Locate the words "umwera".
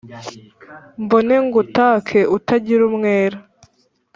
2.89-3.37